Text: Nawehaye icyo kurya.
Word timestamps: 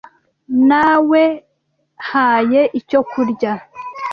Nawehaye 0.67 2.61
icyo 2.79 2.99
kurya. 3.09 3.53